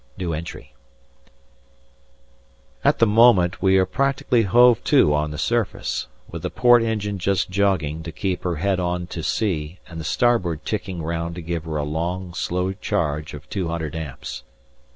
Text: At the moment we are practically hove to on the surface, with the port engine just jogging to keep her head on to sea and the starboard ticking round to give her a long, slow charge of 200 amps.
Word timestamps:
At 2.83 2.97
the 2.97 3.05
moment 3.05 3.61
we 3.61 3.77
are 3.77 3.85
practically 3.85 4.41
hove 4.41 4.83
to 4.85 5.13
on 5.13 5.29
the 5.29 5.37
surface, 5.37 6.07
with 6.27 6.41
the 6.41 6.49
port 6.49 6.81
engine 6.81 7.19
just 7.19 7.51
jogging 7.51 8.01
to 8.01 8.11
keep 8.11 8.41
her 8.43 8.55
head 8.55 8.79
on 8.79 9.05
to 9.05 9.21
sea 9.21 9.77
and 9.87 9.99
the 9.99 10.03
starboard 10.03 10.65
ticking 10.65 11.03
round 11.03 11.35
to 11.35 11.41
give 11.43 11.65
her 11.65 11.77
a 11.77 11.83
long, 11.83 12.33
slow 12.33 12.73
charge 12.73 13.35
of 13.35 13.47
200 13.51 13.95
amps. 13.95 14.41